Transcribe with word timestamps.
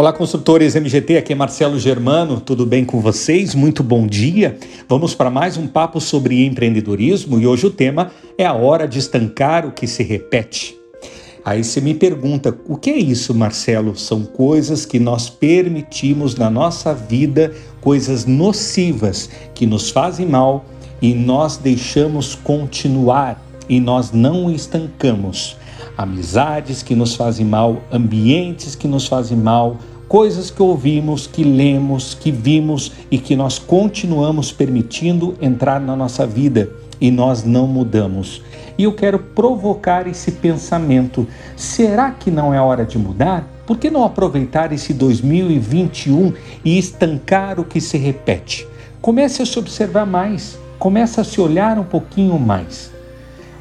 Olá, 0.00 0.14
construtores 0.14 0.74
MGT, 0.74 1.18
aqui 1.18 1.34
é 1.34 1.36
Marcelo 1.36 1.78
Germano, 1.78 2.40
tudo 2.40 2.64
bem 2.64 2.86
com 2.86 3.02
vocês? 3.02 3.54
Muito 3.54 3.82
bom 3.82 4.06
dia. 4.06 4.56
Vamos 4.88 5.14
para 5.14 5.28
mais 5.28 5.58
um 5.58 5.66
papo 5.66 6.00
sobre 6.00 6.46
empreendedorismo 6.46 7.38
e 7.38 7.46
hoje 7.46 7.66
o 7.66 7.70
tema 7.70 8.10
é 8.38 8.46
a 8.46 8.54
hora 8.54 8.88
de 8.88 8.98
estancar 8.98 9.66
o 9.66 9.72
que 9.72 9.86
se 9.86 10.02
repete. 10.02 10.74
Aí 11.44 11.62
você 11.62 11.82
me 11.82 11.92
pergunta, 11.92 12.58
o 12.66 12.78
que 12.78 12.88
é 12.88 12.96
isso, 12.96 13.34
Marcelo? 13.34 13.94
São 13.94 14.24
coisas 14.24 14.86
que 14.86 14.98
nós 14.98 15.28
permitimos 15.28 16.34
na 16.34 16.48
nossa 16.48 16.94
vida, 16.94 17.52
coisas 17.82 18.24
nocivas 18.24 19.28
que 19.54 19.66
nos 19.66 19.90
fazem 19.90 20.24
mal 20.24 20.64
e 21.02 21.12
nós 21.12 21.58
deixamos 21.58 22.34
continuar 22.34 23.38
e 23.68 23.78
nós 23.78 24.12
não 24.12 24.50
estancamos 24.50 25.59
amizades 26.00 26.82
que 26.82 26.94
nos 26.94 27.14
fazem 27.14 27.44
mal, 27.44 27.82
ambientes 27.92 28.74
que 28.74 28.88
nos 28.88 29.06
fazem 29.06 29.36
mal, 29.36 29.76
coisas 30.08 30.50
que 30.50 30.62
ouvimos, 30.62 31.26
que 31.26 31.44
lemos, 31.44 32.14
que 32.14 32.32
vimos 32.32 32.90
e 33.10 33.18
que 33.18 33.36
nós 33.36 33.58
continuamos 33.58 34.50
permitindo 34.50 35.36
entrar 35.42 35.78
na 35.78 35.94
nossa 35.94 36.26
vida 36.26 36.70
e 36.98 37.10
nós 37.10 37.44
não 37.44 37.66
mudamos. 37.66 38.42
E 38.78 38.84
eu 38.84 38.94
quero 38.94 39.18
provocar 39.18 40.06
esse 40.06 40.32
pensamento: 40.32 41.26
será 41.54 42.10
que 42.12 42.30
não 42.30 42.54
é 42.54 42.58
hora 42.58 42.86
de 42.86 42.96
mudar? 42.96 43.46
Por 43.66 43.76
que 43.76 43.90
não 43.90 44.02
aproveitar 44.02 44.72
esse 44.72 44.94
2021 44.94 46.32
e 46.64 46.78
estancar 46.78 47.60
o 47.60 47.64
que 47.64 47.78
se 47.78 47.98
repete? 47.98 48.66
Comece 49.02 49.42
a 49.42 49.46
se 49.46 49.58
observar 49.58 50.06
mais, 50.06 50.58
comece 50.78 51.20
a 51.20 51.24
se 51.24 51.42
olhar 51.42 51.78
um 51.78 51.84
pouquinho 51.84 52.38
mais. 52.38 52.90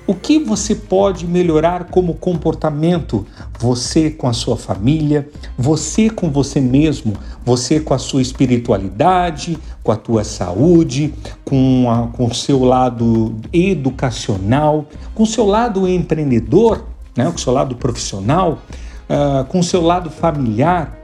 O 0.10 0.16
que 0.16 0.40
você 0.40 0.74
pode 0.74 1.28
melhorar 1.28 1.84
como 1.84 2.16
comportamento? 2.16 3.28
Você 3.60 4.10
com 4.10 4.28
a 4.28 4.34
sua 4.34 4.58
família, 4.58 5.30
você 5.56 6.10
com 6.10 6.32
você 6.32 6.60
mesmo, 6.60 7.14
você 7.46 7.80
com 7.80 7.94
a 7.94 8.00
sua 8.00 8.20
espiritualidade, 8.20 9.56
com 9.84 9.92
a 9.92 9.96
tua 9.96 10.24
saúde, 10.24 11.14
com, 11.46 11.86
a, 11.92 12.08
com 12.08 12.26
o 12.26 12.34
seu 12.34 12.64
lado 12.64 13.36
educacional, 13.54 14.88
com 15.14 15.22
o 15.22 15.28
seu 15.28 15.46
lado 15.46 15.88
empreendedor, 15.88 16.86
né, 17.16 17.26
com 17.26 17.36
o 17.36 17.40
seu 17.40 17.54
lado 17.54 17.76
profissional, 17.76 18.64
uh, 19.08 19.46
com 19.46 19.60
o 19.60 19.64
seu 19.64 19.84
lado 19.84 20.10
familiar, 20.10 20.98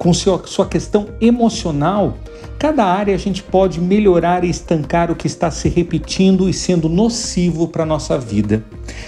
com 0.00 0.12
seu, 0.12 0.44
sua 0.48 0.66
questão 0.66 1.06
emocional. 1.20 2.14
Cada 2.58 2.84
área 2.84 3.14
a 3.14 3.18
gente 3.18 3.40
pode 3.40 3.80
melhorar 3.80 4.42
e 4.42 4.50
estancar 4.50 5.12
o 5.12 5.14
que 5.14 5.28
está 5.28 5.48
se 5.48 5.68
repetindo 5.68 6.48
e 6.48 6.52
sendo 6.52 6.88
nocivo 6.88 7.68
para 7.68 7.84
a 7.84 7.86
nossa 7.86 8.18
vida. 8.18 8.64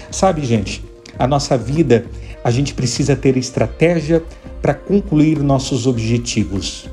Sabe, 0.09 0.45
gente, 0.45 0.85
a 1.19 1.27
nossa 1.27 1.59
vida, 1.59 2.07
a 2.45 2.51
gente 2.53 2.73
precisa 2.73 3.17
ter 3.17 3.37
estratégia 3.37 4.23
para 4.63 4.73
concluir 4.73 5.41
nossos 5.41 5.89
objetivos. 5.89 6.89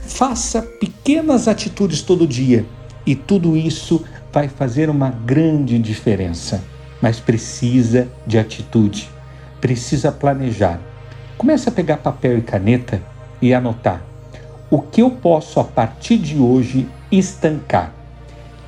Faça 0.00 0.62
pequenas 0.62 1.48
atitudes 1.48 2.02
todo 2.02 2.24
dia 2.24 2.64
e 3.04 3.16
tudo 3.16 3.56
isso 3.56 4.04
vai 4.32 4.46
fazer 4.46 4.88
uma 4.88 5.10
grande 5.10 5.76
diferença. 5.76 6.62
Mas 7.02 7.18
precisa 7.18 8.06
de 8.24 8.38
atitude, 8.38 9.10
precisa 9.60 10.12
planejar. 10.12 10.80
Comece 11.36 11.68
a 11.68 11.72
pegar 11.72 11.96
papel 11.96 12.38
e 12.38 12.42
caneta 12.42 13.02
e 13.42 13.52
anotar 13.52 14.05
o 14.68 14.80
que 14.80 15.00
eu 15.00 15.10
posso 15.10 15.60
a 15.60 15.64
partir 15.64 16.18
de 16.18 16.38
hoje 16.38 16.88
estancar? 17.10 17.94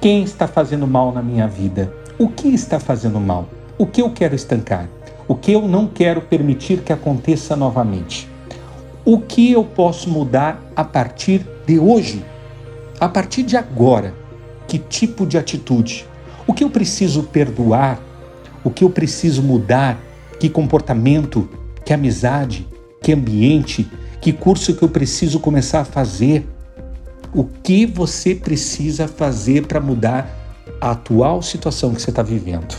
Quem 0.01 0.23
está 0.23 0.47
fazendo 0.47 0.87
mal 0.87 1.13
na 1.13 1.21
minha 1.21 1.49
vida? 1.49 1.93
O 2.17 2.29
que 2.29 2.49
está 2.49 2.79
fazendo 2.79 3.19
mal? 3.19 3.49
O 3.77 3.85
que 3.85 4.01
eu 4.01 4.11
quero 4.11 4.35
estancar? 4.35 4.89
O 5.27 5.35
que 5.35 5.51
eu 5.51 5.67
não 5.67 5.89
quero 5.89 6.21
permitir 6.21 6.83
que 6.83 6.93
aconteça 6.93 7.57
novamente? 7.57 8.29
O 9.05 9.19
que 9.19 9.51
eu 9.51 9.65
posso 9.65 10.09
mudar 10.09 10.63
a 10.77 10.85
partir 10.85 11.45
de 11.67 11.81
hoje? 11.81 12.25
A 13.01 13.09
partir 13.09 13.43
de 13.43 13.57
agora? 13.57 14.15
Que 14.69 14.79
tipo 14.79 15.27
de 15.27 15.37
atitude? 15.37 16.07
O 16.47 16.55
que 16.55 16.63
eu 16.63 16.71
preciso 16.71 17.25
perdoar? 17.25 18.01
O 18.63 18.71
que 18.71 18.85
eu 18.85 18.91
preciso 18.91 19.43
mudar? 19.43 19.99
Que 20.39 20.49
comportamento? 20.49 21.49
Que 21.85 21.93
amizade? 21.93 22.69
Que 23.03 23.13
ambiente? 23.13 23.89
Que 24.21 24.33
curso 24.33 24.75
que 24.75 24.83
eu 24.83 24.89
preciso 24.89 25.39
começar 25.39 25.81
a 25.81 25.85
fazer? 25.85 26.47
O 27.35 27.45
que 27.45 27.87
você 27.87 28.35
precisa 28.35 29.07
fazer 29.07 29.67
para 29.67 29.81
mudar 29.81 30.29
a 30.81 30.93
atual 30.93 31.43
situação 31.43 31.95
que 31.95 32.03
você 32.03 32.11
está 32.11 32.23
vivendo? 32.23 32.75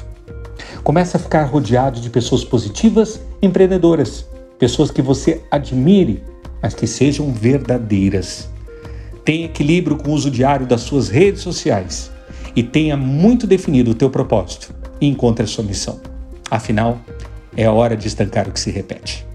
Comece 0.83 1.16
a 1.16 1.19
ficar 1.19 1.44
rodeado 1.44 2.01
de 2.01 2.09
pessoas 2.09 2.44
positivas, 2.44 3.22
empreendedoras, 3.41 4.25
pessoas 4.57 4.91
que 4.91 5.01
você 5.01 5.41
admire, 5.50 6.23
mas 6.61 6.73
que 6.73 6.88
sejam 6.88 7.31
verdadeiras. 7.31 8.50
Tenha 9.23 9.45
equilíbrio 9.45 9.97
com 9.97 10.09
o 10.09 10.13
uso 10.13 10.29
diário 10.29 10.66
das 10.66 10.81
suas 10.81 11.07
redes 11.09 11.41
sociais 11.41 12.11
e 12.56 12.63
tenha 12.63 12.97
muito 12.97 13.45
definido 13.47 13.91
o 13.91 13.95
teu 13.95 14.09
propósito 14.09 14.73
e 15.00 15.07
encontre 15.07 15.44
a 15.44 15.47
sua 15.47 15.63
missão. 15.63 16.01
Afinal, 16.50 17.00
é 17.56 17.69
hora 17.69 17.95
de 17.95 18.07
estancar 18.07 18.47
o 18.47 18.51
que 18.51 18.59
se 18.59 18.71
repete. 18.71 19.28